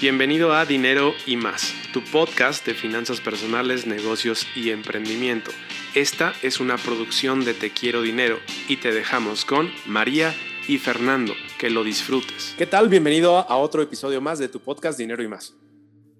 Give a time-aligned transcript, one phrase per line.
[0.00, 5.50] Bienvenido a Dinero y más, tu podcast de finanzas personales, negocios y emprendimiento.
[5.94, 10.34] Esta es una producción de Te Quiero Dinero y te dejamos con María
[10.66, 11.34] y Fernando.
[11.58, 12.54] Que lo disfrutes.
[12.56, 12.88] ¿Qué tal?
[12.88, 15.54] Bienvenido a otro episodio más de tu podcast Dinero y más.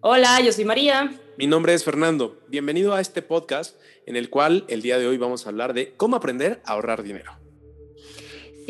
[0.01, 1.19] Hola, yo soy María.
[1.39, 2.39] Mi nombre es Fernando.
[2.49, 5.95] Bienvenido a este podcast en el cual el día de hoy vamos a hablar de
[5.97, 7.40] cómo aprender a ahorrar dinero.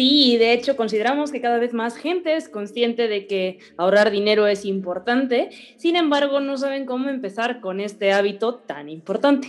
[0.00, 4.46] Sí, de hecho consideramos que cada vez más gente es consciente de que ahorrar dinero
[4.46, 9.48] es importante, sin embargo no saben cómo empezar con este hábito tan importante.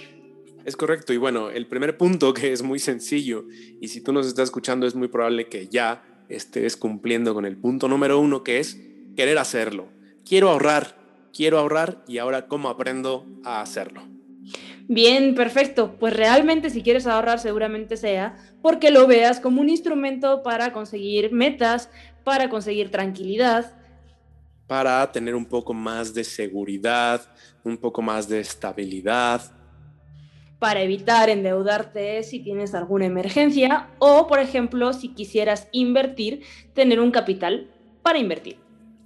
[0.66, 3.46] Es correcto, y bueno, el primer punto que es muy sencillo,
[3.80, 7.55] y si tú nos estás escuchando es muy probable que ya estés cumpliendo con el
[7.55, 8.77] punto número uno, que es
[9.16, 9.88] querer hacerlo.
[10.27, 10.98] Quiero ahorrar,
[11.34, 14.02] quiero ahorrar, y ahora cómo aprendo a hacerlo.
[14.88, 15.95] Bien, perfecto.
[15.99, 21.31] Pues realmente si quieres ahorrar seguramente sea porque lo veas como un instrumento para conseguir
[21.31, 21.90] metas,
[22.23, 23.73] para conseguir tranquilidad.
[24.67, 27.21] Para tener un poco más de seguridad,
[27.63, 29.41] un poco más de estabilidad.
[30.60, 37.12] Para evitar endeudarte si tienes alguna emergencia o, por ejemplo, si quisieras invertir, tener un
[37.12, 37.71] capital
[38.04, 38.57] para invertir.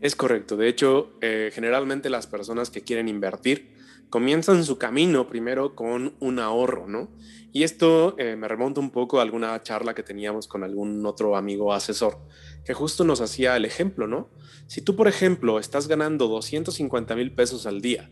[0.01, 0.57] Es correcto.
[0.57, 3.74] De hecho, eh, generalmente las personas que quieren invertir
[4.09, 7.09] comienzan su camino primero con un ahorro, ¿no?
[7.51, 11.37] Y esto eh, me remonta un poco a alguna charla que teníamos con algún otro
[11.37, 12.19] amigo asesor,
[12.65, 14.29] que justo nos hacía el ejemplo, ¿no?
[14.67, 18.09] Si tú, por ejemplo, estás ganando 250 mil pesos al día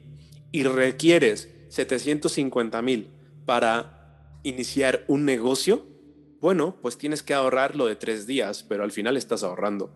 [0.52, 3.10] y requieres 750 mil
[3.46, 5.86] para iniciar un negocio,
[6.40, 9.94] bueno, pues tienes que ahorrar lo de tres días, pero al final estás ahorrando.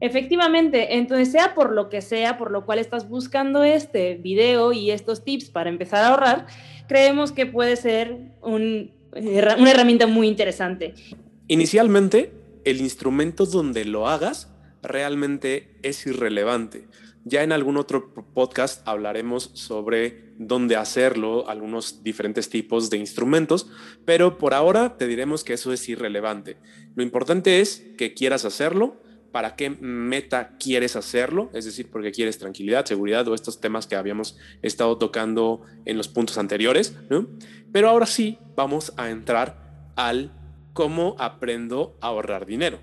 [0.00, 4.90] Efectivamente, entonces sea por lo que sea, por lo cual estás buscando este video y
[4.90, 6.46] estos tips para empezar a ahorrar,
[6.88, 10.94] creemos que puede ser una herramienta muy interesante.
[11.48, 12.32] Inicialmente,
[12.64, 14.50] el instrumento donde lo hagas
[14.82, 16.88] realmente es irrelevante.
[17.26, 23.70] Ya en algún otro podcast hablaremos sobre dónde hacerlo, algunos diferentes tipos de instrumentos,
[24.04, 26.58] pero por ahora te diremos que eso es irrelevante.
[26.94, 29.00] Lo importante es que quieras hacerlo,
[29.34, 33.96] para qué meta quieres hacerlo, es decir, porque quieres tranquilidad, seguridad o estos temas que
[33.96, 36.96] habíamos estado tocando en los puntos anteriores.
[37.72, 40.30] Pero ahora sí vamos a entrar al
[40.72, 42.78] cómo aprendo a ahorrar dinero.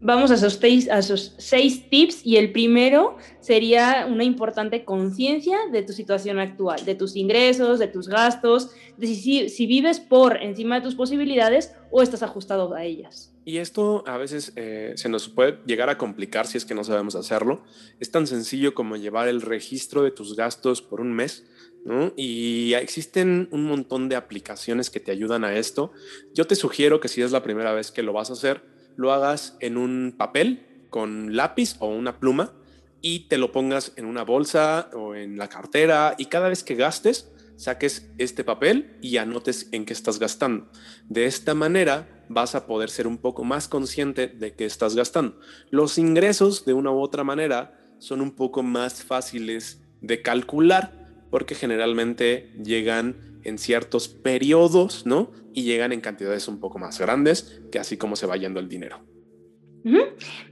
[0.00, 6.38] Vamos a esos, seis, tips y el primero sería una importante conciencia de tu situación
[6.38, 10.94] actual, de tus ingresos, de tus gastos, de si, si, vives por encima de tus
[10.94, 13.34] posibilidades o estás ajustado a ellas.
[13.44, 16.84] Y esto a veces eh, se nos puede llegar a complicar si es que no
[16.84, 17.64] sabemos hacerlo.
[17.98, 21.44] Es tan sencillo como llevar el registro de tus gastos por un mes,
[21.84, 22.12] ¿no?
[22.14, 25.90] Y existen un montón de aplicaciones que te ayudan a esto.
[26.34, 29.12] Yo te sugiero que si es la primera vez que lo vas a hacer, lo
[29.12, 32.52] hagas en un papel con lápiz o una pluma
[33.00, 36.74] y te lo pongas en una bolsa o en la cartera y cada vez que
[36.74, 40.68] gastes saques este papel y anotes en qué estás gastando.
[41.08, 45.38] De esta manera vas a poder ser un poco más consciente de qué estás gastando.
[45.70, 51.54] Los ingresos de una u otra manera son un poco más fáciles de calcular porque
[51.54, 55.30] generalmente llegan en ciertos periodos, ¿no?
[55.52, 58.68] Y llegan en cantidades un poco más grandes que así como se va yendo el
[58.68, 59.00] dinero.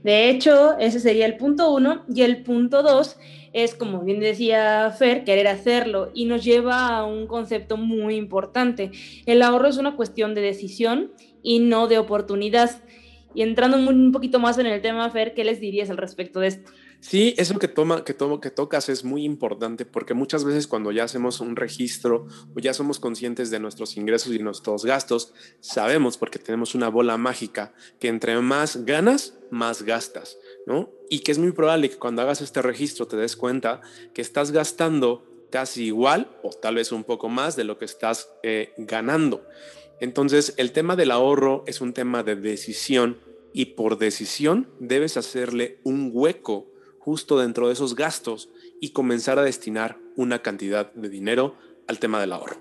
[0.03, 2.05] De hecho, ese sería el punto uno.
[2.13, 3.17] Y el punto dos
[3.53, 6.11] es, como bien decía Fer, querer hacerlo.
[6.13, 8.91] Y nos lleva a un concepto muy importante.
[9.25, 11.11] El ahorro es una cuestión de decisión
[11.43, 12.83] y no de oportunidad.
[13.35, 16.47] Y entrando un poquito más en el tema, Fer, ¿qué les dirías al respecto de
[16.47, 16.71] esto?
[16.99, 21.03] Sí, eso que, toma, que, que tocas es muy importante porque muchas veces cuando ya
[21.03, 26.39] hacemos un registro o ya somos conscientes de nuestros ingresos y nuestros gastos, sabemos porque
[26.39, 30.89] tenemos una bola mágica que entre más ganas, más gastas, ¿no?
[31.09, 33.81] Y que es muy probable que cuando hagas este registro te des cuenta
[34.13, 38.29] que estás gastando casi igual o tal vez un poco más de lo que estás
[38.43, 39.47] eh, ganando.
[39.99, 43.17] Entonces, el tema del ahorro es un tema de decisión
[43.53, 46.67] y por decisión debes hacerle un hueco
[47.07, 48.49] justo dentro de esos gastos
[48.81, 51.55] y comenzar a destinar una cantidad de dinero
[51.87, 52.57] al tema del ahorro.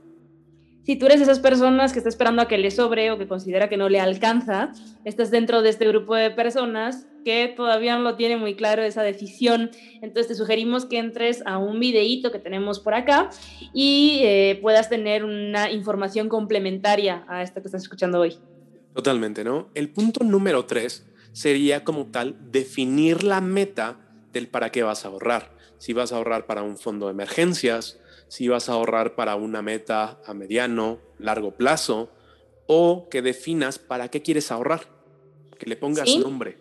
[0.84, 3.68] Si tú eres esas personas que está esperando a que le sobre o que considera
[3.68, 4.70] que no le alcanza,
[5.04, 9.02] estás dentro de este grupo de personas que todavía no lo tiene muy claro esa
[9.02, 9.72] decisión.
[10.00, 13.30] Entonces te sugerimos que entres a un videíto que tenemos por acá
[13.74, 18.38] y eh, puedas tener una información complementaria a esto que estás escuchando hoy.
[18.94, 19.70] Totalmente, ¿no?
[19.74, 24.05] El punto número tres sería como tal definir la meta
[24.36, 25.50] del para qué vas a ahorrar.
[25.78, 27.98] Si vas a ahorrar para un fondo de emergencias,
[28.28, 32.10] si vas a ahorrar para una meta a mediano, largo plazo,
[32.66, 34.88] o que definas para qué quieres ahorrar,
[35.58, 36.58] que le pongas nombre.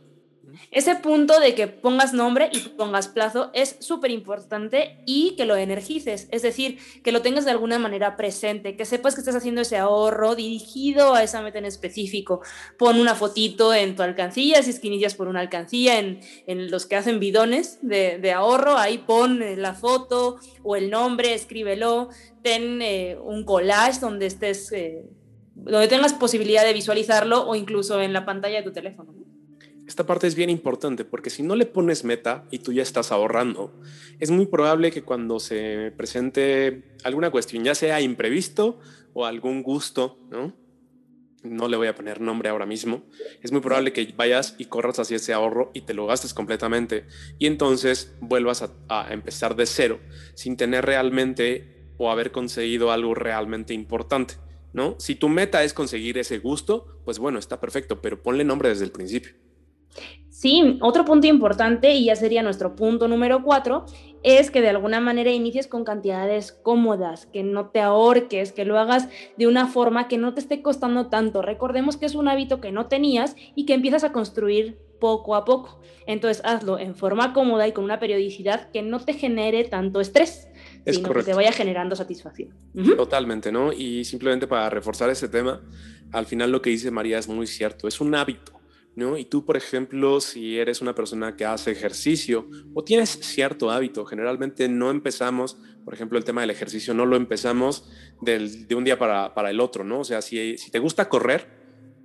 [0.72, 5.56] Ese punto de que pongas nombre y pongas plazo es súper importante y que lo
[5.56, 9.62] energices, es decir, que lo tengas de alguna manera presente, que sepas que estás haciendo
[9.62, 12.42] ese ahorro dirigido a esa meta en específico.
[12.78, 16.20] Pon una fotito en tu alcancía, si es que inicias por una alcancía, en,
[16.72, 22.10] los que hacen bidones de, ahorro, ahí pon eh, la foto o el nombre, escríbelo,
[22.42, 24.72] ten eh, un collage donde estés...
[24.72, 25.06] Eh,
[25.56, 29.25] donde tengas posibilidad de visualizarlo o incluso en la pantalla de tu teléfono.
[29.88, 33.12] Esta parte es bien importante porque si no le pones meta y tú ya estás
[33.12, 33.80] ahorrando,
[34.20, 38.80] es muy probable que cuando se presente alguna cuestión, ya sea imprevisto
[39.14, 40.54] o algún gusto, ¿no?
[41.44, 43.04] No le voy a poner nombre ahora mismo.
[43.44, 47.06] Es muy probable que vayas y corras hacia ese ahorro y te lo gastes completamente
[47.38, 50.00] y entonces vuelvas a, empezar de cero
[50.34, 54.36] sin tener realmente o haber conseguido algo realmente importante.
[54.74, 54.96] ¿No?
[55.00, 58.84] Si tu meta es conseguir ese gusto, pues bueno, está perfecto, pero ponle nombre desde
[58.84, 59.32] el principio.
[60.30, 63.86] Sí, otro punto importante, y ya sería nuestro punto número cuatro,
[64.22, 68.78] es que de alguna manera inicies con cantidades cómodas, que no te ahorques, que lo
[68.78, 69.08] hagas
[69.38, 71.42] de una forma que no te esté costando tanto.
[71.42, 75.46] Recordemos que es un hábito que no tenías y que empiezas a construir poco a
[75.46, 75.80] poco.
[76.06, 80.48] Entonces hazlo en forma cómoda y con una periodicidad que no te genere tanto estrés,
[80.86, 82.50] sino que te vaya generando satisfacción.
[82.98, 83.72] Totalmente, ¿no?
[83.72, 85.62] Y simplemente para reforzar ese tema,
[86.12, 88.55] al final lo que dice María es muy cierto, es un hábito
[88.96, 89.18] ¿no?
[89.18, 94.06] Y tú, por ejemplo, si eres una persona que hace ejercicio o tienes cierto hábito,
[94.06, 97.90] generalmente no empezamos, por ejemplo, el tema del ejercicio, no lo empezamos
[98.22, 100.00] de un día para, el otro, ¿no?
[100.00, 101.48] O sea, si, si te gusta correr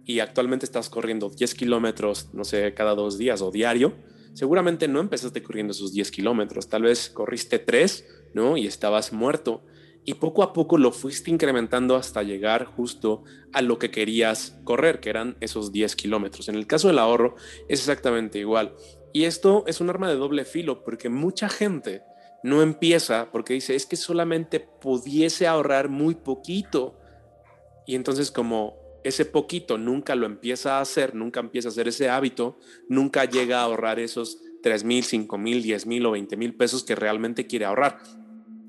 [0.05, 3.95] y actualmente estás corriendo 10 kilómetros, no sé, cada dos días o diario,
[4.35, 8.57] seguramente no empezaste corriendo esos 10 kilómetros, tal vez corriste 3, ¿no?
[8.57, 9.63] Y estabas muerto
[10.05, 15.01] y poco a poco lo fuiste incrementando hasta llegar justo a lo que querías correr,
[15.01, 16.49] que eran esos 10 kilómetros.
[16.49, 17.37] En el caso del ahorro
[17.69, 18.75] es exactamente igual.
[19.13, 22.03] Y esto es un arma de doble filo porque mucha gente
[22.43, 26.99] no empieza porque dice, es que solamente pudiese ahorrar muy poquito.
[27.87, 32.09] Y entonces como ese poquito nunca lo empieza a hacer, nunca empieza a hacer ese
[32.09, 32.59] hábito,
[32.89, 36.85] nunca llega a ahorrar esos 3 mil, 5 mil, 10 mil o 20 mil pesos
[36.85, 37.99] que realmente quiere ahorrar.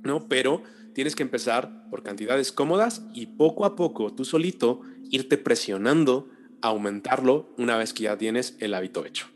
[0.03, 0.27] ¿No?
[0.27, 6.29] Pero tienes que empezar por cantidades cómodas y poco a poco tú solito irte presionando,
[6.61, 9.27] aumentarlo una vez que ya tienes el hábito hecho.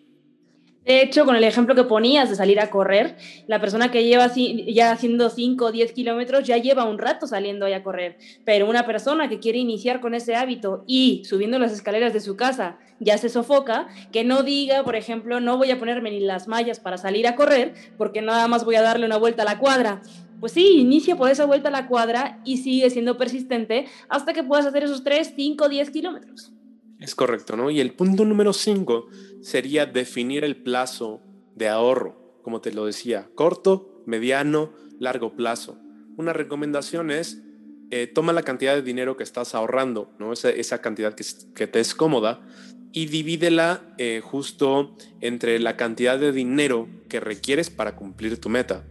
[0.85, 3.15] De hecho, con el ejemplo que ponías de salir a correr,
[3.47, 7.65] la persona que lleva ya haciendo 5 o 10 kilómetros ya lleva un rato saliendo
[7.65, 12.13] a correr, pero una persona que quiere iniciar con ese hábito y subiendo las escaleras
[12.13, 16.11] de su casa ya se sofoca, que no diga, por ejemplo, no voy a ponerme
[16.11, 19.41] ni las mallas para salir a correr porque nada más voy a darle una vuelta
[19.41, 20.03] a la cuadra
[20.45, 24.43] pues sí, inicia por esa vuelta a la cuadra y sigue siendo persistente hasta que
[24.43, 26.53] puedas hacer esos 3, 5, 10 kilómetros.
[26.99, 27.71] Es correcto, ¿no?
[27.71, 29.07] Y el punto número 5
[29.41, 31.23] sería definir el plazo
[31.55, 35.79] de ahorro, como te lo decía, corto, mediano, largo plazo.
[36.15, 37.41] Una recomendación es
[37.89, 40.31] eh, toma la cantidad de dinero que estás ahorrando, ¿no?
[40.31, 42.45] esa, esa cantidad que, te es cómoda
[42.91, 48.85] y divídela eh, justo entre la cantidad de dinero que requieres para cumplir tu meta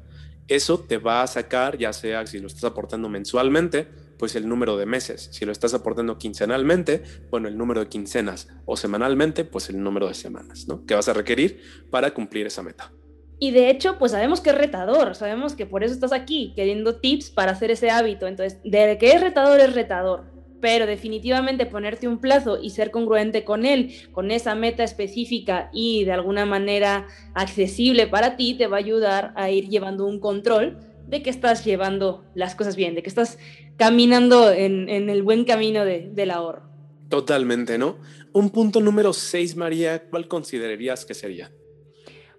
[0.49, 3.88] eso te va a sacar, ya sea si lo estás aportando mensualmente,
[4.19, 5.29] pues el número de meses.
[5.32, 10.08] Si lo estás aportando quincenalmente, bueno, el número de quincenas o semanalmente, pues el número
[10.08, 10.85] de semanas, ¿no?
[10.87, 11.61] Que vas a requerir
[11.91, 12.93] para cumplir esa meta.
[13.38, 17.01] Y de hecho, pues sabemos que es retador, sabemos que por eso estás aquí, queriendo
[17.01, 18.27] tips para hacer ese hábito.
[18.27, 20.33] Entonces, de que es retador, es retador
[20.65, 26.05] pero definitivamente ponerte un plazo y ser congruente con él, con esa meta específica y
[26.05, 30.79] de alguna manera accesible para ti, te va a ayudar a ir llevando un control
[31.06, 33.39] de que estás llevando las cosas bien, de que estás
[33.77, 36.63] caminando en, el buen camino del ahorro.
[37.11, 37.99] Totalmente, ¿no?
[38.33, 41.53] Un punto número 6, María, ¿cuál considerarías que sería?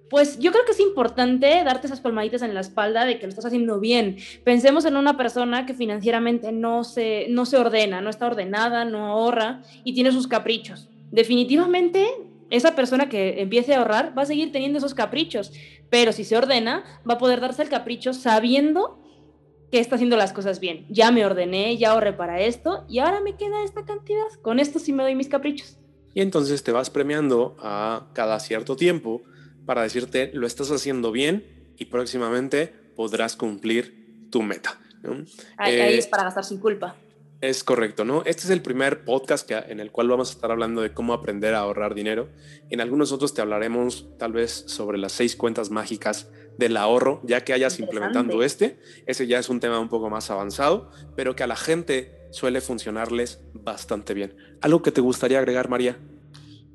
[0.10, 3.30] Pues yo creo que es importante darte esas palmaditas en la espalda de que lo
[3.30, 4.18] estás haciendo bien.
[4.44, 9.08] Pensemos en una persona que financieramente no se, no se ordena, no está ordenada, no
[9.08, 10.90] ahorra y tiene sus caprichos.
[11.12, 12.08] Definitivamente
[12.50, 15.52] esa persona que empiece a ahorrar va a seguir teniendo esos caprichos,
[15.90, 19.00] pero si se ordena, va a poder darse el capricho sabiendo
[19.72, 20.86] que está haciendo las cosas bien.
[20.90, 24.28] Ya me ordené, ya ahorré para esto y ahora me queda esta cantidad.
[24.42, 25.80] Con esto sí me doy mis caprichos.
[26.14, 29.24] Y entonces te vas premiando a cada cierto tiempo
[29.66, 31.46] para decirte lo estás haciendo bien
[31.78, 34.80] y próximamente podrás cumplir tu meta.
[35.58, 36.96] Ahí, eh, es para gastar sin culpa.
[37.42, 38.24] Es correcto, ¿no?
[38.26, 41.14] Este es el primer podcast que, en el cual vamos a estar hablando de cómo
[41.14, 42.30] aprender a ahorrar dinero.
[42.70, 47.44] En algunos otros te hablaremos tal vez sobre las seis cuentas mágicas del ahorro, ya
[47.44, 48.80] que hayas implementando este.
[49.06, 52.62] Ese ya es un tema un poco más avanzado, pero que a la gente suele
[52.62, 54.36] funcionarles bastante bien.
[54.62, 55.98] ¿Algo que te gustaría agregar, María?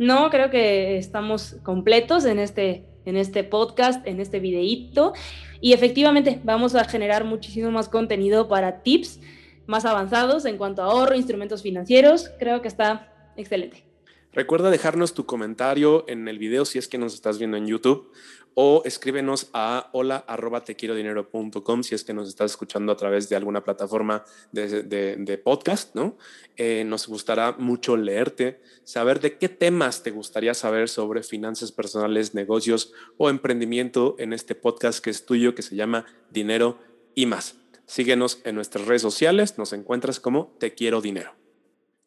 [0.01, 5.13] No, creo que estamos completos en este, en este podcast, en este videíto.
[5.61, 9.21] Y efectivamente vamos a generar muchísimo más contenido para tips
[9.67, 12.31] más avanzados en cuanto a ahorro, instrumentos financieros.
[12.39, 13.90] Creo que está excelente.
[14.33, 18.13] Recuerda dejarnos tu comentario en el video si es que nos estás viendo en YouTube
[18.55, 23.65] o escríbenos a hola arroba si es que nos estás escuchando a través de alguna
[23.65, 26.17] plataforma de, podcast, ¿no?
[26.57, 32.35] Eh, nos gustará mucho leerte, saber de qué temas te gustaría saber sobre finanzas personales,
[32.35, 36.79] negocios o emprendimiento en este podcast que es tuyo, que se llama Dinero
[37.15, 37.57] y más.
[37.87, 41.40] Síguenos en nuestras redes sociales, nos encuentras como Te Quiero Dinero.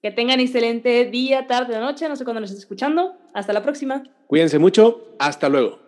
[0.03, 3.15] Que tengan excelente día, tarde o noche, no sé cuándo nos estés escuchando.
[3.33, 4.03] Hasta la próxima.
[4.27, 5.82] Cuídense mucho, hasta luego.